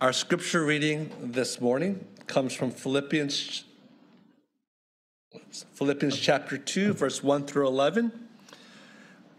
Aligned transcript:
Our 0.00 0.14
scripture 0.14 0.64
reading 0.64 1.10
this 1.20 1.60
morning 1.60 2.02
comes 2.26 2.54
from 2.54 2.70
Philippians 2.70 3.64
Philippians 5.74 6.18
chapter 6.18 6.56
2 6.56 6.94
verse 6.94 7.22
1 7.22 7.44
through 7.44 7.66
11. 7.66 8.10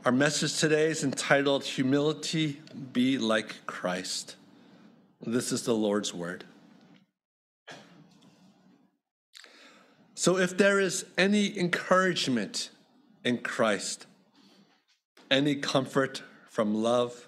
Our 0.05 0.11
message 0.11 0.59
today 0.59 0.91
is 0.91 1.03
entitled 1.03 1.63
Humility 1.63 2.61
Be 2.93 3.17
Like 3.17 3.65
Christ. 3.65 4.35
This 5.25 5.51
is 5.51 5.63
the 5.63 5.73
Lord's 5.73 6.13
word. 6.13 6.43
So 10.13 10.37
if 10.37 10.55
there 10.55 10.79
is 10.79 11.07
any 11.17 11.57
encouragement 11.57 12.69
in 13.23 13.39
Christ, 13.39 14.05
any 15.31 15.55
comfort 15.55 16.21
from 16.51 16.75
love, 16.75 17.27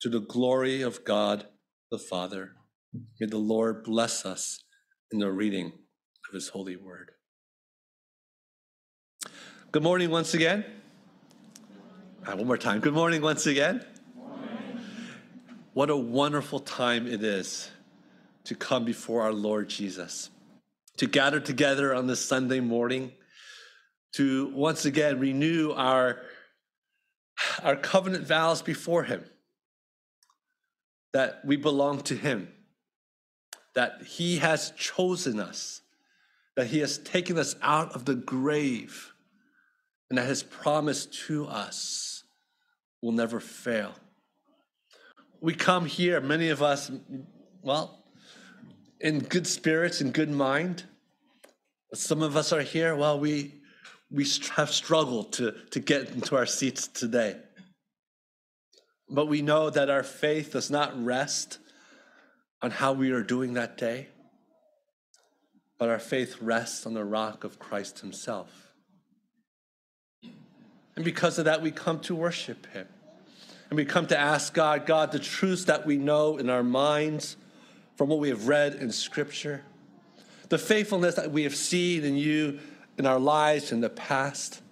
to 0.00 0.08
the 0.08 0.20
glory 0.20 0.82
of 0.82 1.04
God 1.04 1.46
the 1.90 1.98
Father. 1.98 2.52
May 3.20 3.26
the 3.26 3.38
Lord 3.38 3.82
bless 3.82 4.24
us 4.24 4.62
in 5.10 5.18
the 5.18 5.32
reading 5.32 5.72
of 6.28 6.34
his 6.34 6.48
holy 6.48 6.76
word. 6.76 7.10
Good 9.72 9.82
morning 9.82 10.10
once 10.10 10.34
again. 10.34 10.64
Uh, 12.24 12.36
one 12.36 12.46
more 12.46 12.58
time. 12.58 12.80
Good 12.80 12.94
morning 12.94 13.22
once 13.22 13.46
again. 13.46 13.84
Morning. 14.14 14.48
What 15.72 15.90
a 15.90 15.96
wonderful 15.96 16.60
time 16.60 17.08
it 17.08 17.24
is 17.24 17.70
to 18.44 18.54
come 18.54 18.84
before 18.84 19.22
our 19.22 19.32
Lord 19.32 19.68
Jesus, 19.68 20.30
to 20.98 21.06
gather 21.06 21.40
together 21.40 21.92
on 21.92 22.06
this 22.06 22.24
Sunday 22.24 22.60
morning, 22.60 23.12
to 24.14 24.52
once 24.54 24.84
again 24.84 25.18
renew 25.18 25.72
our, 25.72 26.20
our 27.64 27.76
covenant 27.76 28.26
vows 28.26 28.62
before 28.62 29.02
him 29.02 29.24
that 31.18 31.44
we 31.44 31.56
belong 31.56 32.00
to 32.00 32.14
Him, 32.14 32.46
that 33.74 34.02
He 34.06 34.36
has 34.36 34.70
chosen 34.76 35.40
us, 35.40 35.80
that 36.54 36.68
He 36.68 36.78
has 36.78 36.96
taken 36.98 37.36
us 37.36 37.56
out 37.60 37.92
of 37.96 38.04
the 38.04 38.14
grave, 38.14 39.12
and 40.08 40.16
that 40.16 40.28
His 40.28 40.44
promise 40.44 41.06
to 41.26 41.44
us 41.46 42.22
will 43.02 43.10
never 43.10 43.40
fail. 43.40 43.96
We 45.40 45.54
come 45.54 45.86
here, 45.86 46.20
many 46.20 46.50
of 46.50 46.62
us, 46.62 46.88
well, 47.62 48.04
in 49.00 49.18
good 49.18 49.48
spirits 49.48 50.00
and 50.00 50.14
good 50.14 50.30
mind. 50.30 50.84
Some 51.94 52.22
of 52.22 52.36
us 52.36 52.52
are 52.52 52.62
here, 52.62 52.94
well, 52.94 53.18
we, 53.18 53.54
we 54.08 54.24
have 54.54 54.70
struggled 54.70 55.32
to, 55.32 55.50
to 55.72 55.80
get 55.80 56.10
into 56.10 56.36
our 56.36 56.46
seats 56.46 56.86
today. 56.86 57.38
But 59.10 59.26
we 59.26 59.42
know 59.42 59.70
that 59.70 59.88
our 59.90 60.02
faith 60.02 60.52
does 60.52 60.70
not 60.70 61.02
rest 61.02 61.58
on 62.60 62.70
how 62.70 62.92
we 62.92 63.10
are 63.10 63.22
doing 63.22 63.54
that 63.54 63.78
day, 63.78 64.08
but 65.78 65.88
our 65.88 65.98
faith 65.98 66.36
rests 66.40 66.84
on 66.86 66.94
the 66.94 67.04
rock 67.04 67.44
of 67.44 67.58
Christ 67.58 68.00
Himself. 68.00 68.72
And 70.96 71.04
because 71.04 71.38
of 71.38 71.44
that, 71.44 71.62
we 71.62 71.70
come 71.70 72.00
to 72.00 72.14
worship 72.14 72.66
Him. 72.72 72.88
And 73.70 73.76
we 73.76 73.84
come 73.84 74.06
to 74.08 74.18
ask 74.18 74.52
God, 74.54 74.86
God, 74.86 75.12
the 75.12 75.18
truths 75.18 75.66
that 75.66 75.86
we 75.86 75.96
know 75.96 76.38
in 76.38 76.50
our 76.50 76.62
minds 76.62 77.36
from 77.96 78.08
what 78.08 78.18
we 78.18 78.30
have 78.30 78.48
read 78.48 78.74
in 78.74 78.90
Scripture, 78.90 79.62
the 80.48 80.58
faithfulness 80.58 81.16
that 81.16 81.30
we 81.30 81.42
have 81.44 81.54
seen 81.54 82.04
in 82.04 82.16
you 82.16 82.58
in 82.96 83.06
our 83.06 83.18
lives 83.18 83.70
in 83.70 83.80
the 83.80 83.90
past. 83.90 84.62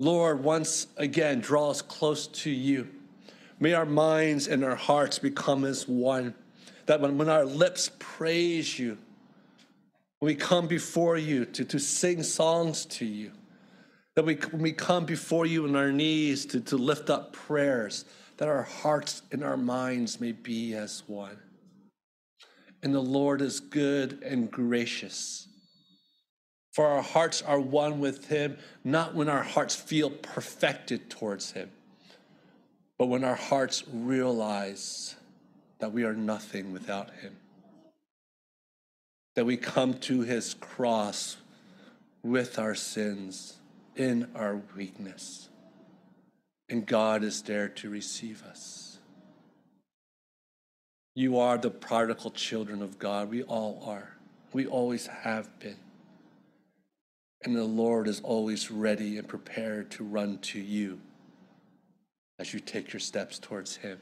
Lord, 0.00 0.42
once 0.42 0.86
again, 0.96 1.40
draw 1.40 1.68
us 1.68 1.82
close 1.82 2.26
to 2.26 2.50
you. 2.50 2.88
May 3.60 3.74
our 3.74 3.84
minds 3.84 4.48
and 4.48 4.64
our 4.64 4.74
hearts 4.74 5.18
become 5.18 5.66
as 5.66 5.86
one. 5.86 6.34
That 6.86 7.02
when, 7.02 7.18
when 7.18 7.28
our 7.28 7.44
lips 7.44 7.90
praise 7.98 8.78
you, 8.78 8.96
when 10.18 10.32
we 10.32 10.34
come 10.34 10.66
before 10.66 11.18
you 11.18 11.44
to, 11.44 11.66
to 11.66 11.78
sing 11.78 12.22
songs 12.22 12.86
to 12.86 13.04
you, 13.04 13.30
that 14.14 14.24
we, 14.24 14.36
when 14.36 14.62
we 14.62 14.72
come 14.72 15.04
before 15.04 15.44
you 15.44 15.64
on 15.64 15.76
our 15.76 15.92
knees 15.92 16.46
to, 16.46 16.60
to 16.62 16.78
lift 16.78 17.10
up 17.10 17.34
prayers, 17.34 18.06
that 18.38 18.48
our 18.48 18.62
hearts 18.62 19.20
and 19.32 19.44
our 19.44 19.58
minds 19.58 20.18
may 20.18 20.32
be 20.32 20.74
as 20.74 21.02
one. 21.08 21.36
And 22.82 22.94
the 22.94 23.00
Lord 23.00 23.42
is 23.42 23.60
good 23.60 24.22
and 24.22 24.50
gracious 24.50 25.46
for 26.72 26.86
our 26.86 27.02
hearts 27.02 27.42
are 27.42 27.60
one 27.60 28.00
with 28.00 28.28
Him, 28.28 28.56
not 28.84 29.14
when 29.14 29.28
our 29.28 29.42
hearts 29.42 29.74
feel 29.74 30.10
perfected 30.10 31.10
towards 31.10 31.52
Him, 31.52 31.70
but 32.98 33.06
when 33.06 33.24
our 33.24 33.34
hearts 33.34 33.82
realize 33.92 35.16
that 35.78 35.92
we 35.92 36.04
are 36.04 36.14
nothing 36.14 36.72
without 36.72 37.10
Him. 37.10 37.36
That 39.34 39.46
we 39.46 39.56
come 39.56 39.94
to 39.94 40.20
His 40.20 40.54
cross 40.54 41.38
with 42.22 42.58
our 42.58 42.74
sins 42.74 43.56
in 43.96 44.28
our 44.34 44.60
weakness, 44.76 45.48
and 46.68 46.86
God 46.86 47.24
is 47.24 47.42
there 47.42 47.68
to 47.68 47.90
receive 47.90 48.42
us. 48.44 48.98
You 51.16 51.38
are 51.38 51.58
the 51.58 51.70
prodigal 51.70 52.30
children 52.30 52.82
of 52.82 52.98
God. 52.98 53.30
We 53.30 53.42
all 53.42 53.82
are. 53.84 54.16
We 54.52 54.66
always 54.66 55.08
have 55.08 55.58
been. 55.58 55.76
And 57.42 57.56
the 57.56 57.64
Lord 57.64 58.06
is 58.06 58.20
always 58.20 58.70
ready 58.70 59.16
and 59.16 59.26
prepared 59.26 59.90
to 59.92 60.04
run 60.04 60.38
to 60.38 60.60
you 60.60 61.00
as 62.38 62.52
you 62.52 62.60
take 62.60 62.92
your 62.92 63.00
steps 63.00 63.38
towards 63.38 63.76
Him. 63.76 63.98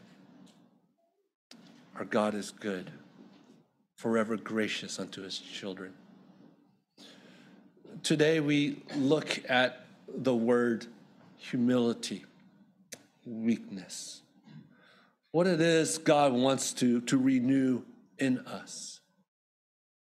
Our 1.96 2.04
God 2.04 2.34
is 2.34 2.50
good, 2.50 2.90
forever 3.96 4.36
gracious 4.36 4.98
unto 4.98 5.22
His 5.22 5.38
children. 5.38 5.92
Today 8.02 8.40
we 8.40 8.82
look 8.96 9.40
at 9.48 9.86
the 10.08 10.34
word 10.34 10.86
humility, 11.36 12.24
weakness. 13.24 14.22
What 15.30 15.46
it 15.46 15.60
is 15.60 15.98
God 15.98 16.32
wants 16.32 16.72
to, 16.74 17.00
to 17.02 17.18
renew 17.18 17.82
in 18.18 18.38
us, 18.40 19.00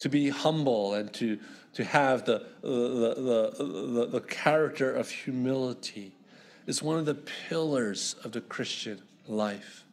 to 0.01 0.09
be 0.09 0.29
humble 0.29 0.95
and 0.95 1.13
to 1.15 1.39
to 1.75 1.85
have 1.85 2.25
the, 2.25 2.47
the, 2.63 3.55
the, 3.55 4.09
the, 4.11 4.21
character 4.21 4.93
of 4.93 5.11
humility 5.11 6.15
is 6.67 6.83
one 6.83 6.99
of 6.99 7.07
the 7.07 7.15
pillars 7.15 8.15
of 8.25 8.33
the 8.33 8.41
Christian 8.41 9.01
life. 9.27 9.85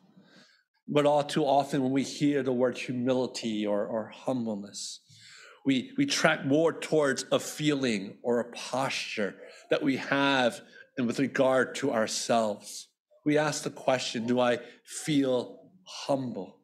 But 0.87 1.05
all 1.05 1.23
too 1.23 1.45
often, 1.45 1.83
when 1.83 1.91
we 1.91 2.03
hear 2.03 2.43
the 2.43 2.51
word 2.51 2.77
humility 2.77 3.65
or, 3.65 3.85
or 3.85 4.07
humbleness, 4.07 4.99
we, 5.65 5.91
we 5.97 6.05
track 6.05 6.45
more 6.45 6.73
towards 6.73 7.25
a 7.31 7.39
feeling 7.39 8.17
or 8.23 8.39
a 8.39 8.51
posture 8.51 9.35
that 9.69 9.83
we 9.83 9.97
have 9.97 10.61
and 10.97 11.07
with 11.07 11.19
regard 11.19 11.75
to 11.75 11.91
ourselves. 11.91 12.87
We 13.25 13.37
ask 13.37 13.63
the 13.63 13.69
question 13.69 14.25
Do 14.25 14.39
I 14.39 14.59
feel 14.83 15.59
humble? 15.85 16.58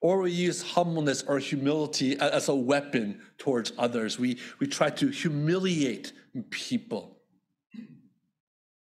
Or 0.00 0.20
we 0.20 0.30
use 0.30 0.62
humbleness 0.62 1.24
or 1.26 1.38
humility 1.38 2.18
as 2.18 2.48
a 2.48 2.54
weapon 2.54 3.20
towards 3.36 3.72
others. 3.76 4.18
We, 4.18 4.38
we 4.60 4.66
try 4.68 4.90
to 4.90 5.08
humiliate 5.08 6.12
people. 6.50 7.16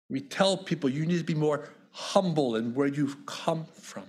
We 0.08 0.20
tell 0.20 0.56
people 0.56 0.88
you 0.88 1.04
need 1.04 1.18
to 1.18 1.24
be 1.24 1.34
more 1.34 1.68
humble 1.90 2.56
in 2.56 2.74
where 2.74 2.86
you've 2.86 3.26
come 3.26 3.66
from. 3.66 4.04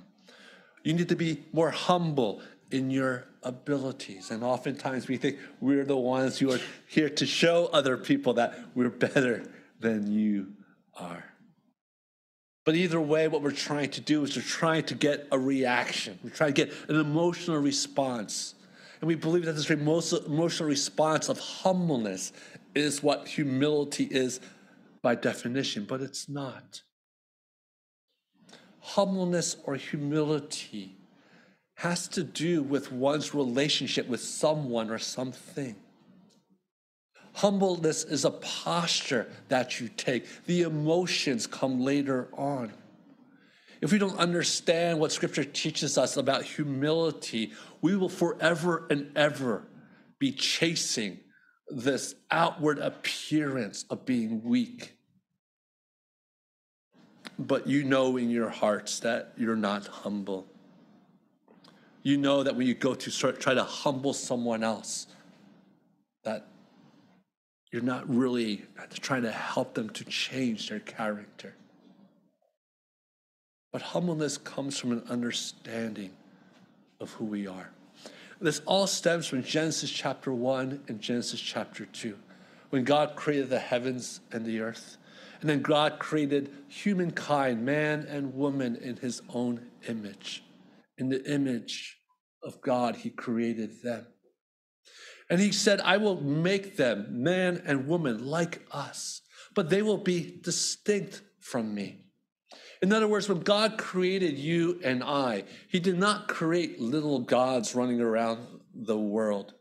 You 0.84 0.94
need 0.94 1.10
to 1.10 1.16
be 1.16 1.44
more 1.52 1.72
humble 1.72 2.42
in 2.72 2.90
your 2.90 3.26
abilities. 3.44 4.32
And 4.32 4.44
oftentimes 4.44 5.08
we 5.08 5.18
think 5.18 5.38
we're 5.62 5.86
the 5.86 5.98
ones 5.98 6.40
who 6.40 6.52
are 6.52 6.60
here 6.88 7.10
to 7.10 7.26
show 7.26 7.70
other 7.74 7.98
people 7.98 8.34
that 8.34 8.58
we're 8.76 8.90
better 8.90 9.44
than 9.80 10.12
you 10.12 10.54
are. 10.96 11.33
But 12.66 12.76
either 12.76 13.02
way, 13.02 13.28
what 13.28 13.42
we're 13.42 13.52
trying 13.52 13.90
to 13.92 14.02
do 14.02 14.24
is 14.24 14.36
we're 14.36 14.42
trying 14.42 14.84
to 14.84 14.96
get 14.96 15.28
a 15.32 15.40
reaction. 15.40 16.18
We're 16.24 16.30
trying 16.30 16.54
to 16.54 16.66
get 16.66 16.74
an 16.88 16.96
emotional 16.96 17.58
response. 17.58 18.56
And 19.02 19.08
we 19.08 19.16
believe 19.16 19.46
that 19.46 19.54
this 19.54 19.70
emotional 19.70 20.68
response 20.70 21.28
of 21.28 21.40
humbleness 21.40 22.32
is 22.74 23.04
what 23.04 23.28
humility 23.28 24.06
is 24.06 24.40
by 25.02 25.16
definition, 25.16 25.84
but 25.84 26.02
it's 26.02 26.30
not. 26.30 26.84
Humbleness 28.80 29.58
or 29.66 29.76
humility 29.76 30.96
has 31.76 32.08
to 32.10 32.24
do 32.24 32.62
with 32.62 32.92
one's 32.92 33.34
relationship 33.34 34.08
with 34.08 34.22
someone 34.22 34.90
or 34.90 35.00
something. 35.00 35.76
Humbleness 37.34 38.04
is 38.04 38.26
a 38.26 38.32
posture 38.32 39.28
that 39.50 39.80
you 39.80 39.90
take. 39.90 40.26
The 40.46 40.62
emotions 40.62 41.48
come 41.48 41.82
later 41.82 42.30
on. 42.34 42.72
If 43.82 43.92
we 43.92 43.98
don't 43.98 44.18
understand 44.18 45.00
what 45.00 45.12
Scripture 45.12 45.44
teaches 45.44 45.98
us 45.98 46.16
about 46.16 46.44
humility, 46.44 47.52
we 47.82 47.98
will 47.98 48.08
forever 48.08 48.88
and 48.90 49.12
ever 49.18 49.64
be 50.20 50.32
chasing 50.32 51.20
this 51.68 52.16
outward 52.32 52.80
appearance 52.80 53.84
of 53.90 54.06
being 54.06 54.42
weak. 54.44 54.96
But 57.40 57.68
you 57.68 57.84
know 57.84 58.16
in 58.18 58.30
your 58.30 58.50
hearts 58.50 59.00
that 59.02 59.34
you're 59.38 59.56
not 59.56 59.88
humble. 59.88 60.48
You 62.04 62.18
know 62.18 62.44
that 62.44 62.56
when 62.56 62.68
you 62.68 62.76
go 62.76 62.94
to 62.94 63.34
try 63.34 63.54
to 63.54 63.64
humble 63.64 64.14
someone 64.14 64.64
else, 64.64 65.08
that 66.24 66.48
you're 67.74 67.82
not 67.82 68.08
really 68.08 68.64
trying 69.02 69.24
to 69.24 69.32
help 69.32 69.74
them 69.74 69.90
to 69.90 70.04
change 70.06 70.70
their 70.70 70.80
character. 70.80 71.56
But 73.72 73.82
humbleness 73.82 74.38
comes 74.38 74.78
from 74.78 74.92
an 74.92 75.04
understanding 75.10 76.12
of 77.00 77.12
who 77.14 77.26
we 77.26 77.48
are. 77.48 77.72
This 78.40 78.62
all 78.68 78.86
stems 78.86 79.26
from 79.26 79.42
Genesis 79.42 79.90
chapter 79.90 80.32
1 80.32 80.84
and 80.88 81.02
Genesis 81.02 81.42
chapter 81.42 81.88
2, 81.88 82.16
when 82.70 82.84
God 82.84 83.16
created 83.16 83.50
the 83.50 83.58
heavens 83.58 84.20
and 84.32 84.46
the 84.46 84.60
earth. 84.60 84.98
And 85.42 85.50
then 85.50 85.64
God 85.64 85.98
created 85.98 86.52
humankind, 86.68 87.66
man 87.66 88.06
and 88.08 88.36
woman, 88.36 88.76
in 88.76 88.98
his 88.98 89.24
own 89.34 89.66
image. 89.88 90.44
In 91.00 91.10
the 91.10 91.26
image 91.26 91.98
of 92.44 92.62
God, 92.62 92.98
he 92.98 93.10
created 93.10 93.82
them. 93.82 94.06
And 95.34 95.42
he 95.42 95.52
said, 95.52 95.82
I 95.82 95.98
will 95.98 96.22
make 96.22 96.78
them 96.78 97.24
man 97.24 97.64
and 97.66 97.88
woman 97.88 98.24
like 98.24 98.62
us, 98.70 99.24
but 99.56 99.68
they 99.68 99.82
will 99.82 99.98
be 99.98 100.38
distinct 100.40 101.24
from 101.40 101.74
me. 101.74 102.06
In 102.84 102.94
other 102.94 103.08
words, 103.08 103.28
when 103.28 103.40
God 103.40 103.80
created 103.80 104.38
you 104.38 104.80
and 104.84 105.04
I, 105.04 105.46
he 105.70 105.80
did 105.80 105.98
not 105.98 106.28
create 106.28 106.80
little 106.80 107.18
gods 107.18 107.74
running 107.74 108.00
around 108.00 108.46
the 108.76 108.96
world. 108.96 109.56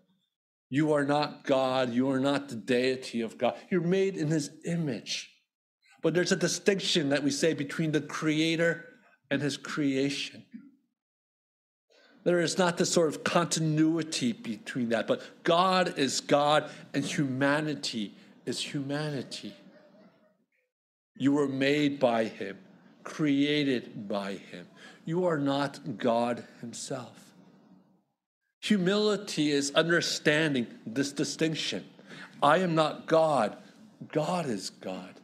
You 0.68 0.92
are 0.92 1.06
not 1.06 1.46
God. 1.46 1.94
You 1.94 2.10
are 2.10 2.20
not 2.20 2.50
the 2.50 2.56
deity 2.56 3.22
of 3.22 3.38
God. 3.38 3.54
You're 3.70 3.80
made 3.80 4.18
in 4.18 4.28
his 4.28 4.50
image. 4.66 5.30
But 6.02 6.12
there's 6.12 6.32
a 6.32 6.36
distinction 6.36 7.08
that 7.08 7.24
we 7.24 7.30
say 7.30 7.54
between 7.54 7.92
the 7.92 8.02
creator 8.02 8.84
and 9.30 9.40
his 9.40 9.56
creation. 9.56 10.44
There 12.24 12.40
is 12.40 12.56
not 12.56 12.76
this 12.76 12.92
sort 12.92 13.08
of 13.08 13.24
continuity 13.24 14.32
between 14.32 14.90
that, 14.90 15.06
but 15.06 15.22
God 15.42 15.98
is 15.98 16.20
God 16.20 16.70
and 16.94 17.04
humanity 17.04 18.14
is 18.46 18.60
humanity. 18.60 19.54
You 21.16 21.32
were 21.32 21.48
made 21.48 21.98
by 21.98 22.24
Him, 22.24 22.58
created 23.02 24.08
by 24.08 24.34
Him. 24.34 24.66
You 25.04 25.26
are 25.26 25.38
not 25.38 25.98
God 25.98 26.44
Himself. 26.60 27.34
Humility 28.60 29.50
is 29.50 29.72
understanding 29.72 30.68
this 30.86 31.10
distinction. 31.10 31.84
I 32.40 32.58
am 32.58 32.76
not 32.76 33.06
God, 33.06 33.56
God 34.12 34.46
is 34.46 34.70
God. 34.70 35.14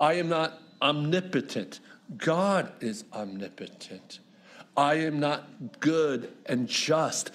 I 0.00 0.14
am 0.14 0.30
not 0.30 0.62
omnipotent, 0.80 1.80
God 2.16 2.72
is 2.80 3.04
omnipotent. 3.12 4.20
I 4.78 4.94
am 4.94 5.18
not 5.18 5.80
good 5.80 6.32
and 6.46 6.68
just. 6.68 7.32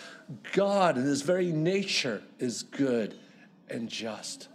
God, 0.53 0.97
in 0.97 1.03
his 1.03 1.23
very 1.23 1.51
nature, 1.51 2.23
is 2.39 2.63
good 2.63 3.15
and 3.67 3.89
just. 3.89 4.47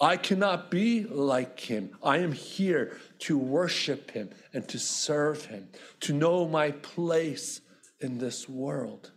I 0.00 0.16
cannot 0.16 0.70
be 0.70 1.04
like 1.04 1.60
him. 1.60 1.90
I 2.02 2.18
am 2.18 2.32
here 2.32 2.96
to 3.20 3.36
worship 3.36 4.12
him 4.12 4.30
and 4.54 4.66
to 4.68 4.78
serve 4.78 5.44
him, 5.44 5.68
to 6.00 6.14
know 6.14 6.48
my 6.48 6.70
place 6.70 7.60
in 8.00 8.16
this 8.16 8.48
world. 8.48 9.10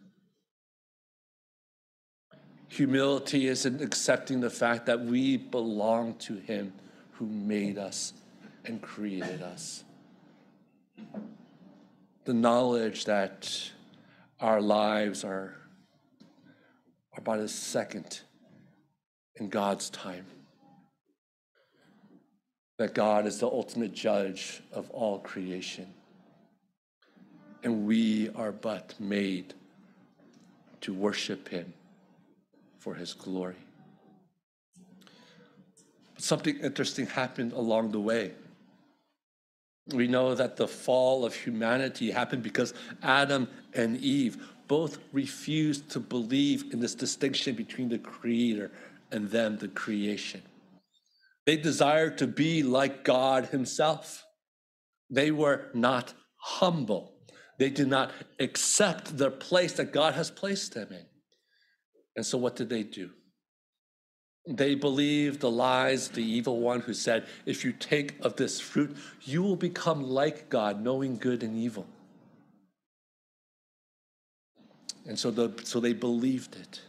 Humility 2.67 3.47
is 3.47 3.65
in 3.65 3.81
accepting 3.81 4.41
the 4.41 4.49
fact 4.49 4.87
that 4.87 4.99
we 4.99 5.37
belong 5.37 6.15
to 6.15 6.35
him 6.35 6.73
who 7.13 7.27
made 7.27 7.77
us 7.77 8.11
and 8.65 8.81
created 8.81 9.41
us 9.41 9.85
the 12.27 12.33
knowledge 12.33 13.05
that 13.05 13.71
our 14.41 14.59
lives 14.59 15.23
are, 15.23 15.55
are 17.13 17.19
about 17.19 17.39
a 17.39 17.47
second 17.47 18.19
in 19.37 19.47
God's 19.47 19.89
time. 19.89 20.25
That 22.79 22.93
God 22.93 23.27
is 23.27 23.39
the 23.39 23.47
ultimate 23.47 23.93
judge 23.93 24.61
of 24.73 24.89
all 24.89 25.19
creation. 25.19 25.87
And 27.63 27.87
we 27.87 28.29
are 28.35 28.51
but 28.51 28.93
made 28.99 29.53
to 30.81 30.93
worship 30.93 31.47
Him 31.47 31.73
for 32.77 32.93
His 32.93 33.13
glory. 33.13 33.55
But 36.13 36.23
something 36.25 36.57
interesting 36.59 37.05
happened 37.05 37.53
along 37.53 37.91
the 37.91 38.01
way. 38.01 38.33
We 39.93 40.07
know 40.07 40.35
that 40.35 40.57
the 40.57 40.67
fall 40.67 41.25
of 41.25 41.33
humanity 41.33 42.11
happened 42.11 42.43
because 42.43 42.73
Adam 43.01 43.47
and 43.73 43.97
Eve 43.97 44.37
both 44.67 44.99
refused 45.13 45.89
to 45.91 45.99
believe 45.99 46.73
in 46.73 46.79
this 46.79 46.95
distinction 46.95 47.55
between 47.55 47.89
the 47.89 47.97
Creator 47.97 48.71
and 49.11 49.29
them, 49.29 49.57
the 49.57 49.69
creation. 49.69 50.41
They 51.45 51.55
desired 51.55 52.17
to 52.17 52.27
be 52.27 52.63
like 52.63 53.05
God 53.05 53.45
Himself. 53.45 54.25
They 55.09 55.31
were 55.31 55.69
not 55.73 56.13
humble. 56.35 57.13
They 57.57 57.69
did 57.69 57.87
not 57.87 58.11
accept 58.39 59.17
the 59.17 59.31
place 59.31 59.73
that 59.73 59.93
God 59.93 60.13
has 60.15 60.29
placed 60.29 60.73
them 60.73 60.89
in. 60.91 61.05
And 62.17 62.25
so, 62.25 62.37
what 62.37 62.57
did 62.57 62.69
they 62.69 62.83
do? 62.83 63.11
They 64.47 64.75
believed 64.75 65.41
the 65.41 65.51
lies, 65.51 66.07
the 66.07 66.23
evil 66.23 66.61
one 66.61 66.79
who 66.79 66.93
said, 66.93 67.25
If 67.45 67.65
you 67.65 67.73
take 67.73 68.15
of 68.21 68.37
this 68.37 68.61
fruit, 68.61 68.95
you 69.23 69.43
will 69.43 69.57
become 69.57 70.03
like 70.03 70.49
God, 70.49 70.81
knowing 70.81 71.17
good 71.17 71.43
and 71.43 71.57
evil. 71.57 71.85
And 75.05 75.19
so, 75.19 75.31
the, 75.31 75.51
so 75.63 75.81
they 75.81 75.91
believed 75.91 76.55
it. 76.55 76.81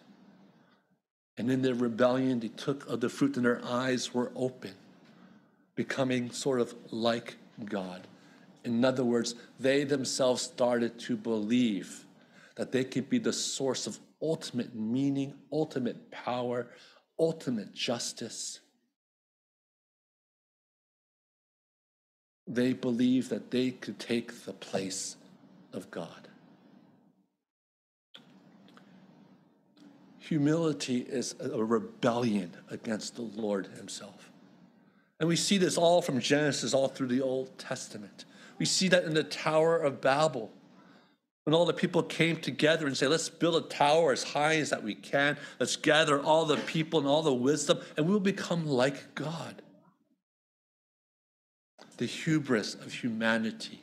And 1.36 1.50
in 1.50 1.62
their 1.62 1.74
rebellion, 1.74 2.38
they 2.40 2.48
took 2.48 2.88
of 2.88 3.00
the 3.00 3.08
fruit, 3.08 3.36
and 3.36 3.44
their 3.44 3.64
eyes 3.64 4.14
were 4.14 4.30
open, 4.36 4.74
becoming 5.74 6.30
sort 6.30 6.60
of 6.60 6.74
like 6.90 7.36
God. 7.64 8.06
In 8.64 8.84
other 8.84 9.04
words, 9.04 9.34
they 9.58 9.82
themselves 9.82 10.42
started 10.42 10.98
to 11.00 11.16
believe 11.16 12.04
that 12.56 12.70
they 12.70 12.84
could 12.84 13.08
be 13.08 13.18
the 13.18 13.32
source 13.32 13.86
of 13.86 13.98
ultimate 14.20 14.74
meaning, 14.74 15.34
ultimate 15.52 16.10
power, 16.10 16.66
ultimate 17.18 17.74
justice. 17.74 18.60
they 22.48 22.72
believed 22.72 23.28
that 23.30 23.50
they 23.50 23.70
could 23.70 23.98
take 23.98 24.44
the 24.44 24.54
place 24.54 25.16
of 25.72 25.90
God. 25.90 26.28
Humility 30.18 30.98
is 31.00 31.34
a 31.40 31.62
rebellion 31.62 32.52
against 32.70 33.16
the 33.16 33.22
Lord 33.22 33.66
Himself. 33.76 34.30
And 35.20 35.28
we 35.28 35.36
see 35.36 35.58
this 35.58 35.76
all 35.76 36.00
from 36.00 36.20
Genesis, 36.20 36.74
all 36.74 36.88
through 36.88 37.08
the 37.08 37.20
Old 37.20 37.56
Testament. 37.58 38.24
We 38.58 38.66
see 38.66 38.88
that 38.88 39.04
in 39.04 39.14
the 39.14 39.24
Tower 39.24 39.78
of 39.78 40.00
Babel. 40.00 40.50
When 41.48 41.54
all 41.54 41.64
the 41.64 41.72
people 41.72 42.02
came 42.02 42.36
together 42.36 42.86
and 42.86 42.94
say, 42.94 43.06
let's 43.06 43.30
build 43.30 43.56
a 43.56 43.66
tower 43.66 44.12
as 44.12 44.22
high 44.22 44.56
as 44.56 44.68
that 44.68 44.82
we 44.82 44.94
can. 44.94 45.38
Let's 45.58 45.76
gather 45.76 46.20
all 46.20 46.44
the 46.44 46.58
people 46.58 46.98
and 46.98 47.08
all 47.08 47.22
the 47.22 47.32
wisdom, 47.32 47.78
and 47.96 48.06
we'll 48.06 48.20
become 48.20 48.66
like 48.66 49.14
God. 49.14 49.62
The 51.96 52.04
hubris 52.04 52.74
of 52.74 52.92
humanity 52.92 53.80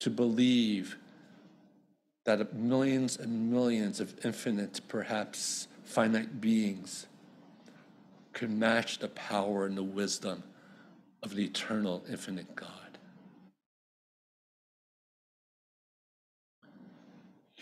to 0.00 0.08
believe 0.08 0.96
that 2.24 2.54
millions 2.54 3.18
and 3.18 3.52
millions 3.52 4.00
of 4.00 4.24
infinite, 4.24 4.80
perhaps 4.88 5.68
finite 5.84 6.40
beings 6.40 7.04
can 8.32 8.58
match 8.58 8.98
the 8.98 9.08
power 9.08 9.66
and 9.66 9.76
the 9.76 9.82
wisdom 9.82 10.42
of 11.22 11.34
the 11.34 11.44
eternal, 11.44 12.02
infinite 12.08 12.56
God. 12.56 12.83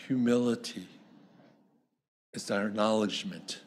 Humility 0.07 0.87
is 2.33 2.49
our 2.51 2.67
acknowledgement 2.67 3.61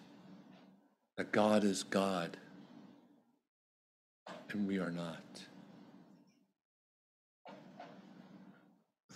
that 1.17 1.33
God 1.33 1.65
is 1.65 1.83
God 1.83 2.37
and 4.57 4.67
we 4.67 4.79
are 4.79 4.91
not. 4.91 5.23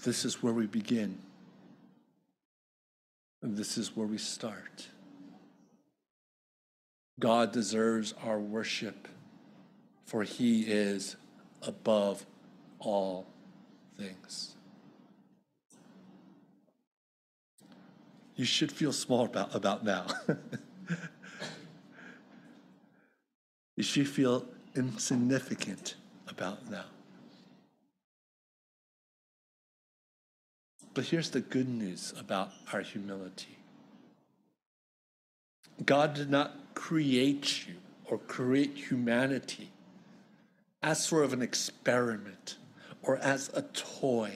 This 0.04 0.24
is 0.24 0.42
where 0.42 0.52
we 0.52 0.66
begin. 0.66 1.18
And 3.42 3.56
this 3.56 3.78
is 3.78 3.96
where 3.96 4.06
we 4.06 4.18
start. 4.18 4.88
God 7.18 7.52
deserves 7.52 8.14
our 8.24 8.38
worship, 8.38 9.08
for 10.04 10.22
he 10.22 10.62
is 10.62 11.16
above 11.62 12.24
all 12.78 13.26
things. 13.98 14.56
You 18.40 18.46
should 18.46 18.72
feel 18.72 18.94
small 18.94 19.26
about, 19.26 19.54
about 19.54 19.84
now. 19.84 20.06
you 23.76 23.82
should 23.82 24.08
feel 24.08 24.46
insignificant 24.74 25.96
about 26.26 26.70
now. 26.70 26.86
But 30.94 31.04
here's 31.04 31.28
the 31.28 31.42
good 31.42 31.68
news 31.68 32.14
about 32.18 32.52
our 32.72 32.80
humility 32.80 33.58
God 35.84 36.14
did 36.14 36.30
not 36.30 36.72
create 36.72 37.68
you 37.68 37.74
or 38.06 38.16
create 38.16 38.74
humanity 38.74 39.68
as 40.82 41.04
sort 41.04 41.26
of 41.26 41.34
an 41.34 41.42
experiment 41.42 42.56
or 43.02 43.18
as 43.18 43.50
a 43.52 43.60
toy 43.60 44.32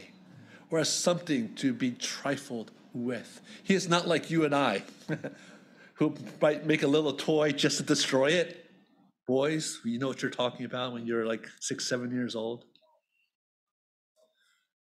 or 0.70 0.78
as 0.78 0.90
something 0.90 1.54
to 1.54 1.72
be 1.72 1.90
trifled 1.90 2.70
with. 2.94 3.42
He 3.64 3.74
is 3.74 3.88
not 3.88 4.08
like 4.08 4.30
you 4.30 4.44
and 4.44 4.54
I, 4.54 4.82
who 5.94 6.14
might 6.40 6.64
make 6.64 6.82
a 6.82 6.86
little 6.86 7.12
toy 7.12 7.52
just 7.52 7.78
to 7.78 7.82
destroy 7.82 8.30
it. 8.30 8.70
Boys, 9.26 9.80
you 9.84 9.98
know 9.98 10.08
what 10.08 10.22
you're 10.22 10.30
talking 10.30 10.64
about 10.64 10.92
when 10.92 11.06
you're 11.06 11.26
like 11.26 11.46
six, 11.60 11.86
seven 11.86 12.10
years 12.12 12.34
old. 12.34 12.64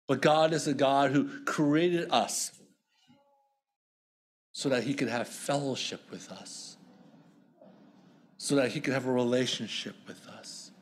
But 0.08 0.20
God 0.20 0.52
is 0.52 0.66
a 0.66 0.74
God 0.74 1.12
who 1.12 1.44
created 1.44 2.10
us 2.10 2.52
so 4.52 4.68
that 4.68 4.82
he 4.82 4.94
could 4.94 5.08
have 5.08 5.26
fellowship 5.26 6.02
with 6.10 6.30
us, 6.30 6.76
so 8.36 8.56
that 8.56 8.72
he 8.72 8.80
could 8.80 8.92
have 8.92 9.06
a 9.06 9.12
relationship 9.12 9.96
with 10.06 10.26
us, 10.28 10.72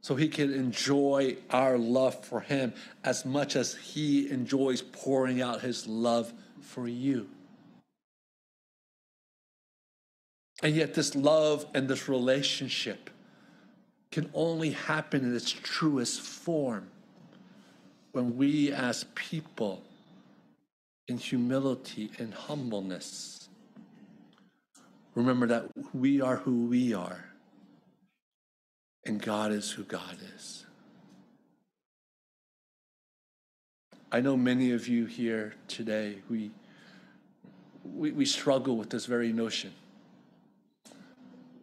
so 0.00 0.14
he 0.14 0.28
can 0.28 0.54
enjoy 0.54 1.36
our 1.50 1.76
love 1.76 2.24
for 2.24 2.40
him 2.40 2.72
as 3.02 3.26
much 3.26 3.56
as 3.56 3.74
he 3.74 4.30
enjoys 4.30 4.80
pouring 4.80 5.42
out 5.42 5.60
his 5.60 5.86
love 5.86 6.32
for 6.64 6.88
you. 6.88 7.28
And 10.62 10.74
yet, 10.74 10.94
this 10.94 11.14
love 11.14 11.66
and 11.74 11.88
this 11.88 12.08
relationship 12.08 13.10
can 14.10 14.30
only 14.32 14.70
happen 14.70 15.24
in 15.24 15.34
its 15.34 15.50
truest 15.50 16.20
form 16.20 16.88
when 18.12 18.36
we, 18.36 18.72
as 18.72 19.04
people, 19.14 19.82
in 21.08 21.18
humility 21.18 22.10
and 22.18 22.32
humbleness, 22.32 23.48
remember 25.14 25.46
that 25.48 25.68
we 25.92 26.20
are 26.20 26.36
who 26.36 26.66
we 26.66 26.94
are, 26.94 27.24
and 29.04 29.20
God 29.20 29.52
is 29.52 29.70
who 29.72 29.82
God 29.82 30.16
is. 30.36 30.64
I 34.14 34.20
know 34.20 34.36
many 34.36 34.70
of 34.70 34.86
you 34.86 35.06
here 35.06 35.54
today, 35.66 36.18
we, 36.30 36.52
we, 37.82 38.12
we 38.12 38.24
struggle 38.24 38.76
with 38.76 38.88
this 38.88 39.06
very 39.06 39.32
notion. 39.32 39.72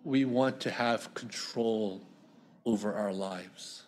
We 0.03 0.25
want 0.25 0.59
to 0.59 0.69
have 0.69 1.13
control 1.13 2.01
over 2.65 2.93
our 2.93 3.13
lives. 3.13 3.83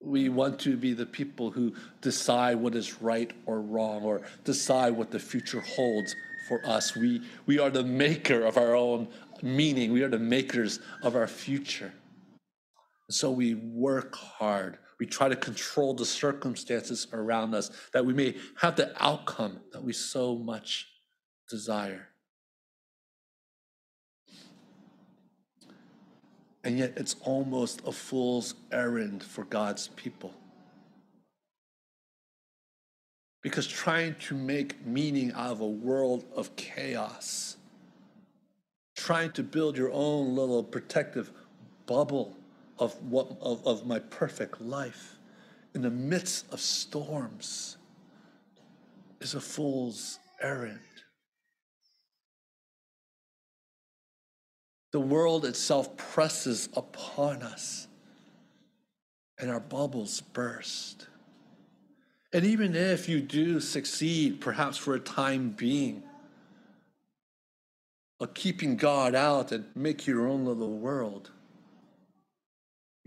We 0.00 0.30
want 0.30 0.58
to 0.60 0.74
be 0.78 0.94
the 0.94 1.04
people 1.04 1.50
who 1.50 1.74
decide 2.00 2.56
what 2.56 2.74
is 2.74 3.02
right 3.02 3.30
or 3.44 3.60
wrong 3.60 4.04
or 4.04 4.22
decide 4.44 4.94
what 4.94 5.10
the 5.10 5.20
future 5.20 5.60
holds 5.60 6.16
for 6.48 6.64
us. 6.64 6.96
We, 6.96 7.20
we 7.44 7.58
are 7.58 7.68
the 7.68 7.84
maker 7.84 8.42
of 8.46 8.56
our 8.56 8.74
own 8.74 9.06
meaning, 9.42 9.92
we 9.92 10.02
are 10.02 10.08
the 10.08 10.18
makers 10.18 10.80
of 11.02 11.14
our 11.14 11.28
future. 11.28 11.92
So 13.10 13.30
we 13.30 13.52
work 13.52 14.16
hard. 14.16 14.78
We 14.98 15.06
try 15.06 15.28
to 15.28 15.36
control 15.36 15.94
the 15.94 16.04
circumstances 16.04 17.06
around 17.12 17.54
us 17.54 17.70
that 17.92 18.04
we 18.04 18.12
may 18.12 18.34
have 18.56 18.76
the 18.76 18.92
outcome 19.02 19.60
that 19.72 19.82
we 19.82 19.92
so 19.92 20.36
much 20.36 20.88
desire. 21.48 22.08
And 26.64 26.78
yet, 26.78 26.94
it's 26.96 27.14
almost 27.22 27.80
a 27.86 27.92
fool's 27.92 28.54
errand 28.72 29.22
for 29.22 29.44
God's 29.44 29.88
people. 29.88 30.34
Because 33.40 33.66
trying 33.66 34.16
to 34.26 34.34
make 34.34 34.84
meaning 34.84 35.32
out 35.32 35.52
of 35.52 35.60
a 35.60 35.66
world 35.66 36.24
of 36.34 36.56
chaos, 36.56 37.56
trying 38.96 39.30
to 39.32 39.44
build 39.44 39.78
your 39.78 39.92
own 39.92 40.34
little 40.34 40.64
protective 40.64 41.30
bubble 41.86 42.36
of, 42.78 42.94
what, 43.02 43.36
of, 43.40 43.66
of 43.66 43.86
my 43.86 43.98
perfect 43.98 44.60
life 44.60 45.18
in 45.74 45.82
the 45.82 45.90
midst 45.90 46.52
of 46.52 46.60
storms 46.60 47.76
is 49.20 49.34
a 49.34 49.40
fool's 49.40 50.18
errand. 50.40 50.80
The 54.92 55.00
world 55.00 55.44
itself 55.44 55.96
presses 55.96 56.68
upon 56.74 57.42
us, 57.42 57.88
and 59.38 59.50
our 59.50 59.60
bubbles 59.60 60.20
burst. 60.20 61.06
And 62.32 62.44
even 62.44 62.74
if 62.74 63.08
you 63.08 63.20
do 63.20 63.60
succeed, 63.60 64.40
perhaps 64.40 64.76
for 64.76 64.94
a 64.94 65.00
time 65.00 65.50
being, 65.50 66.02
of 68.20 68.34
keeping 68.34 68.76
God 68.76 69.14
out 69.14 69.52
and 69.52 69.66
make 69.74 70.06
your 70.06 70.26
own 70.26 70.44
little 70.44 70.78
world, 70.78 71.30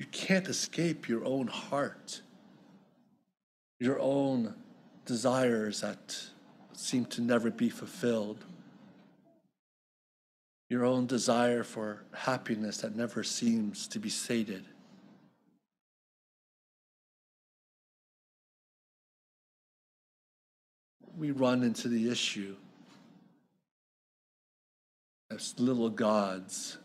you 0.01 0.07
can't 0.07 0.47
escape 0.47 1.07
your 1.07 1.23
own 1.25 1.45
heart, 1.45 2.23
your 3.79 3.99
own 3.99 4.55
desires 5.05 5.81
that 5.81 6.19
seem 6.73 7.05
to 7.05 7.21
never 7.21 7.51
be 7.51 7.69
fulfilled 7.69 8.43
your 10.71 10.85
own 10.85 11.05
desire 11.05 11.63
for 11.63 12.01
happiness 12.13 12.77
that 12.77 12.95
never 12.95 13.23
seems 13.23 13.87
to 13.89 13.99
be 13.99 14.09
sated. 14.09 14.63
We 21.15 21.29
run 21.29 21.61
into 21.61 21.89
the 21.89 22.09
issue 22.09 22.55
as 25.29 25.53
little 25.59 25.89
gods 25.89 26.77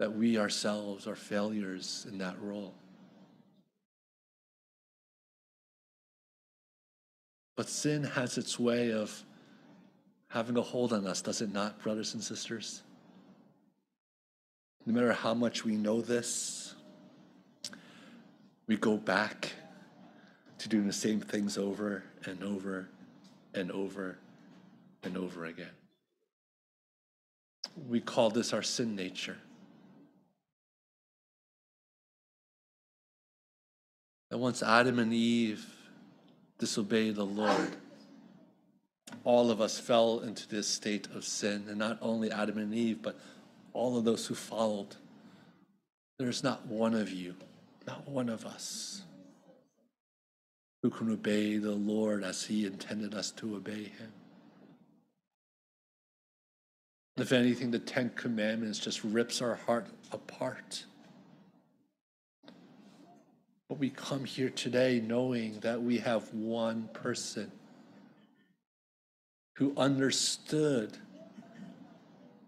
that 0.00 0.16
we 0.16 0.38
ourselves 0.38 1.06
are 1.06 1.14
failures 1.14 2.06
in 2.10 2.16
that 2.16 2.40
role. 2.40 2.72
But 7.54 7.68
sin 7.68 8.04
has 8.04 8.38
its 8.38 8.58
way 8.58 8.92
of 8.92 9.22
having 10.28 10.56
a 10.56 10.62
hold 10.62 10.94
on 10.94 11.06
us, 11.06 11.20
does 11.20 11.42
it 11.42 11.52
not, 11.52 11.82
brothers 11.82 12.14
and 12.14 12.24
sisters? 12.24 12.82
No 14.86 14.94
matter 14.94 15.12
how 15.12 15.34
much 15.34 15.66
we 15.66 15.76
know 15.76 16.00
this, 16.00 16.74
we 18.66 18.78
go 18.78 18.96
back 18.96 19.52
to 20.56 20.68
doing 20.70 20.86
the 20.86 20.94
same 20.94 21.20
things 21.20 21.58
over 21.58 22.04
and 22.24 22.42
over 22.42 22.88
and 23.52 23.70
over 23.70 24.16
and 25.02 25.18
over 25.18 25.44
again. 25.44 25.66
We 27.86 28.00
call 28.00 28.30
this 28.30 28.54
our 28.54 28.62
sin 28.62 28.96
nature. 28.96 29.36
And 34.30 34.40
once 34.40 34.62
Adam 34.62 34.98
and 34.98 35.12
Eve 35.12 35.64
disobeyed 36.58 37.16
the 37.16 37.24
Lord, 37.24 37.76
all 39.24 39.50
of 39.50 39.60
us 39.60 39.78
fell 39.78 40.20
into 40.20 40.48
this 40.48 40.68
state 40.68 41.08
of 41.14 41.24
sin. 41.24 41.64
And 41.68 41.78
not 41.78 41.98
only 42.00 42.30
Adam 42.30 42.58
and 42.58 42.74
Eve, 42.74 43.02
but 43.02 43.18
all 43.72 43.96
of 43.96 44.04
those 44.04 44.26
who 44.26 44.34
followed. 44.34 44.96
There's 46.18 46.42
not 46.42 46.66
one 46.66 46.94
of 46.94 47.10
you, 47.10 47.34
not 47.86 48.06
one 48.08 48.28
of 48.28 48.44
us, 48.44 49.02
who 50.82 50.90
can 50.90 51.10
obey 51.10 51.56
the 51.56 51.72
Lord 51.72 52.22
as 52.24 52.44
He 52.44 52.66
intended 52.66 53.14
us 53.14 53.30
to 53.32 53.56
obey 53.56 53.84
Him. 53.84 54.12
If 57.16 57.32
anything, 57.32 57.70
the 57.70 57.78
Ten 57.78 58.10
Commandments 58.10 58.78
just 58.78 59.02
rips 59.04 59.42
our 59.42 59.54
heart 59.54 59.86
apart. 60.12 60.84
But 63.70 63.78
we 63.78 63.90
come 63.90 64.24
here 64.24 64.50
today 64.50 65.00
knowing 65.00 65.60
that 65.60 65.80
we 65.80 65.98
have 65.98 66.34
one 66.34 66.88
person 66.92 67.52
who 69.58 69.72
understood 69.76 70.98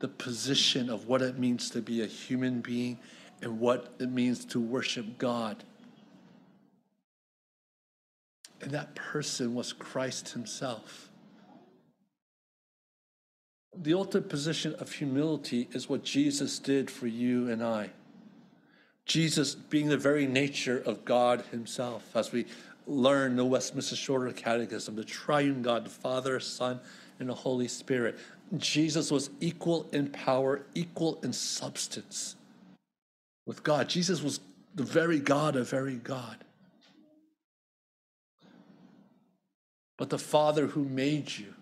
the 0.00 0.08
position 0.08 0.90
of 0.90 1.06
what 1.06 1.22
it 1.22 1.38
means 1.38 1.70
to 1.70 1.80
be 1.80 2.02
a 2.02 2.06
human 2.06 2.60
being 2.60 2.98
and 3.40 3.60
what 3.60 3.94
it 4.00 4.10
means 4.10 4.44
to 4.46 4.58
worship 4.58 5.16
God. 5.16 5.62
And 8.60 8.72
that 8.72 8.96
person 8.96 9.54
was 9.54 9.72
Christ 9.72 10.30
Himself. 10.30 11.08
The 13.76 13.94
ultimate 13.94 14.28
position 14.28 14.74
of 14.80 14.90
humility 14.90 15.68
is 15.70 15.88
what 15.88 16.02
Jesus 16.02 16.58
did 16.58 16.90
for 16.90 17.06
you 17.06 17.48
and 17.48 17.62
I. 17.62 17.90
Jesus 19.06 19.54
being 19.54 19.88
the 19.88 19.96
very 19.96 20.26
nature 20.26 20.82
of 20.84 21.04
God 21.04 21.42
Himself, 21.50 22.04
as 22.14 22.32
we 22.32 22.46
learn 22.86 23.36
the 23.36 23.44
Westminster 23.44 23.96
Shorter 23.96 24.32
Catechism, 24.32 24.96
the 24.96 25.04
triune 25.04 25.62
God, 25.62 25.84
the 25.84 25.90
Father, 25.90 26.38
Son, 26.40 26.80
and 27.18 27.28
the 27.28 27.34
Holy 27.34 27.68
Spirit. 27.68 28.18
Jesus 28.56 29.10
was 29.10 29.30
equal 29.40 29.88
in 29.92 30.08
power, 30.08 30.66
equal 30.74 31.18
in 31.22 31.32
substance 31.32 32.36
with 33.46 33.62
God. 33.62 33.88
Jesus 33.88 34.22
was 34.22 34.40
the 34.74 34.82
very 34.82 35.18
God 35.18 35.56
of 35.56 35.68
very 35.68 35.96
God. 35.96 36.44
But 39.96 40.10
the 40.10 40.18
Father 40.18 40.66
who 40.66 40.84
made 40.84 41.38
you, 41.38 41.54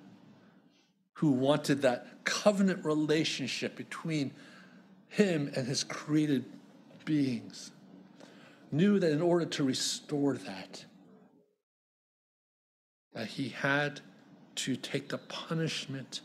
who 1.15 1.31
wanted 1.31 1.83
that 1.83 2.07
covenant 2.25 2.85
relationship 2.85 3.77
between 3.77 4.33
him 5.09 5.51
and 5.55 5.67
his 5.67 5.85
created 5.85 6.45
beings, 7.11 7.73
knew 8.71 9.01
that 9.01 9.11
in 9.11 9.21
order 9.21 9.45
to 9.45 9.65
restore 9.65 10.35
that, 10.35 10.85
that 13.15 13.27
he 13.27 13.49
had 13.49 14.01
to 14.55 14.77
take 14.77 15.09
the 15.09 15.19
punishment 15.19 16.21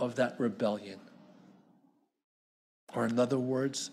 of 0.00 0.16
that 0.16 0.34
rebellion. 0.40 0.98
Or, 2.92 3.06
in 3.06 3.20
other 3.20 3.38
words, 3.38 3.92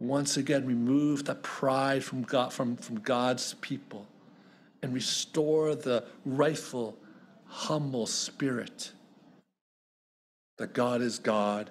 once 0.00 0.36
again 0.36 0.66
remove 0.66 1.24
the 1.24 1.36
pride 1.36 2.02
from, 2.02 2.22
God, 2.22 2.52
from, 2.52 2.74
from 2.74 2.98
God's 2.98 3.54
people 3.60 4.08
and 4.82 4.92
restore 4.92 5.76
the 5.76 6.02
rightful, 6.26 6.98
humble 7.46 8.06
spirit 8.08 8.90
that 10.58 10.72
God 10.72 11.00
is 11.00 11.20
God 11.20 11.70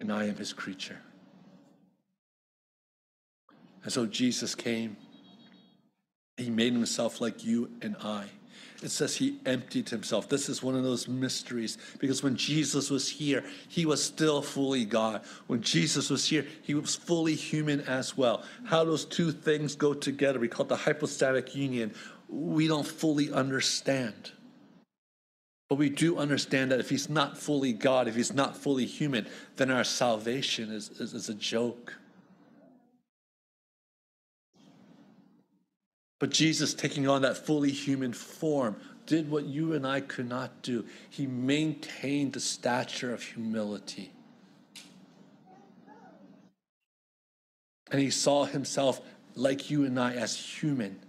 and 0.00 0.12
I 0.12 0.24
am 0.24 0.34
his 0.34 0.52
creature. 0.52 0.98
And 3.88 3.92
so 3.94 4.04
Jesus 4.04 4.54
came. 4.54 4.98
He 6.36 6.50
made 6.50 6.74
himself 6.74 7.22
like 7.22 7.42
you 7.42 7.70
and 7.80 7.96
I. 8.02 8.26
It 8.82 8.90
says 8.90 9.16
he 9.16 9.38
emptied 9.46 9.88
himself. 9.88 10.28
This 10.28 10.50
is 10.50 10.62
one 10.62 10.74
of 10.74 10.82
those 10.82 11.08
mysteries 11.08 11.78
because 11.98 12.22
when 12.22 12.36
Jesus 12.36 12.90
was 12.90 13.08
here, 13.08 13.42
he 13.70 13.86
was 13.86 14.04
still 14.04 14.42
fully 14.42 14.84
God. 14.84 15.22
When 15.46 15.62
Jesus 15.62 16.10
was 16.10 16.28
here, 16.28 16.44
he 16.60 16.74
was 16.74 16.96
fully 16.96 17.34
human 17.34 17.80
as 17.80 18.14
well. 18.14 18.42
How 18.66 18.84
those 18.84 19.06
two 19.06 19.32
things 19.32 19.74
go 19.74 19.94
together, 19.94 20.38
we 20.38 20.48
call 20.48 20.66
it 20.66 20.68
the 20.68 20.76
hypostatic 20.76 21.56
union, 21.56 21.94
we 22.28 22.68
don't 22.68 22.86
fully 22.86 23.32
understand. 23.32 24.32
But 25.70 25.76
we 25.76 25.88
do 25.88 26.18
understand 26.18 26.72
that 26.72 26.80
if 26.80 26.90
he's 26.90 27.08
not 27.08 27.38
fully 27.38 27.72
God, 27.72 28.06
if 28.06 28.16
he's 28.16 28.34
not 28.34 28.54
fully 28.54 28.84
human, 28.84 29.26
then 29.56 29.70
our 29.70 29.82
salvation 29.82 30.70
is, 30.70 30.90
is, 31.00 31.14
is 31.14 31.30
a 31.30 31.34
joke. 31.34 31.94
But 36.18 36.30
Jesus, 36.30 36.74
taking 36.74 37.08
on 37.08 37.22
that 37.22 37.36
fully 37.36 37.70
human 37.70 38.12
form, 38.12 38.76
did 39.06 39.30
what 39.30 39.44
you 39.44 39.72
and 39.72 39.86
I 39.86 40.00
could 40.00 40.28
not 40.28 40.62
do. 40.62 40.84
He 41.08 41.26
maintained 41.26 42.32
the 42.32 42.40
stature 42.40 43.12
of 43.12 43.22
humility. 43.22 44.12
And 47.90 48.00
he 48.00 48.10
saw 48.10 48.44
himself 48.44 49.00
like 49.34 49.70
you 49.70 49.84
and 49.84 49.98
I 49.98 50.14
as 50.14 50.36
human. 50.36 51.00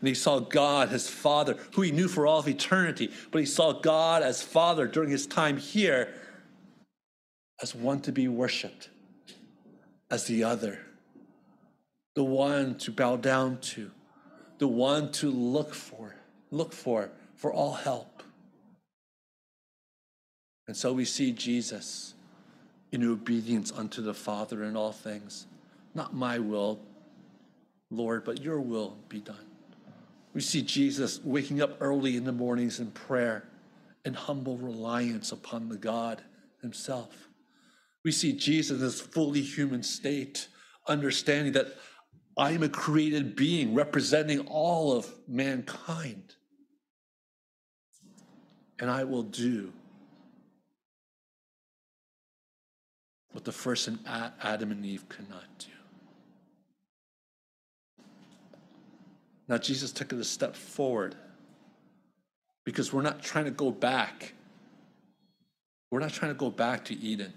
And 0.00 0.08
he 0.08 0.14
saw 0.14 0.38
God, 0.38 0.88
his 0.88 1.08
Father, 1.08 1.58
who 1.74 1.82
he 1.82 1.92
knew 1.92 2.08
for 2.08 2.26
all 2.26 2.38
of 2.38 2.48
eternity, 2.48 3.10
but 3.30 3.38
he 3.38 3.46
saw 3.46 3.72
God 3.72 4.22
as 4.22 4.42
Father 4.42 4.86
during 4.86 5.10
his 5.10 5.26
time 5.26 5.58
here 5.58 6.14
as 7.60 7.74
one 7.74 8.00
to 8.00 8.12
be 8.12 8.26
worshiped, 8.28 8.88
as 10.10 10.24
the 10.24 10.42
other, 10.42 10.80
the 12.14 12.24
one 12.24 12.76
to 12.78 12.90
bow 12.90 13.16
down 13.16 13.58
to 13.60 13.90
the 14.62 14.68
one 14.68 15.10
to 15.10 15.28
look 15.28 15.74
for, 15.74 16.14
look 16.52 16.72
for, 16.72 17.10
for 17.34 17.52
all 17.52 17.72
help. 17.72 18.22
And 20.68 20.76
so 20.76 20.92
we 20.92 21.04
see 21.04 21.32
Jesus 21.32 22.14
in 22.92 23.02
obedience 23.04 23.72
unto 23.72 24.00
the 24.00 24.14
Father 24.14 24.62
in 24.62 24.76
all 24.76 24.92
things. 24.92 25.48
Not 25.96 26.14
my 26.14 26.38
will, 26.38 26.78
Lord, 27.90 28.22
but 28.22 28.40
your 28.40 28.60
will 28.60 28.96
be 29.08 29.18
done. 29.18 29.46
We 30.32 30.40
see 30.40 30.62
Jesus 30.62 31.18
waking 31.24 31.60
up 31.60 31.78
early 31.80 32.16
in 32.16 32.22
the 32.22 32.30
mornings 32.30 32.78
in 32.78 32.92
prayer 32.92 33.42
and 34.04 34.14
humble 34.14 34.58
reliance 34.58 35.32
upon 35.32 35.70
the 35.70 35.76
God 35.76 36.22
himself. 36.60 37.28
We 38.04 38.12
see 38.12 38.32
Jesus 38.32 38.78
in 38.78 38.84
his 38.84 39.00
fully 39.00 39.42
human 39.42 39.82
state, 39.82 40.46
understanding 40.86 41.52
that 41.54 41.76
I 42.36 42.52
am 42.52 42.62
a 42.62 42.68
created 42.68 43.36
being 43.36 43.74
representing 43.74 44.40
all 44.40 44.92
of 44.92 45.12
mankind. 45.28 46.34
And 48.78 48.90
I 48.90 49.04
will 49.04 49.22
do 49.22 49.72
what 53.32 53.44
the 53.44 53.52
first 53.52 53.88
Adam 54.06 54.70
and 54.70 54.84
Eve 54.84 55.08
could 55.08 55.28
not 55.28 55.44
do. 55.58 55.66
Now, 59.48 59.58
Jesus 59.58 59.92
took 59.92 60.12
it 60.12 60.18
a 60.18 60.24
step 60.24 60.56
forward 60.56 61.14
because 62.64 62.92
we're 62.92 63.02
not 63.02 63.22
trying 63.22 63.44
to 63.44 63.50
go 63.50 63.70
back. 63.70 64.34
We're 65.90 66.00
not 66.00 66.12
trying 66.12 66.30
to 66.30 66.38
go 66.38 66.50
back 66.50 66.86
to 66.86 66.94
Eden. 66.94 67.32